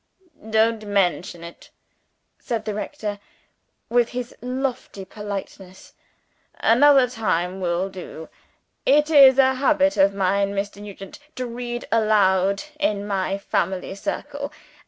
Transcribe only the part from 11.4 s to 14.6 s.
read aloud in my family circle.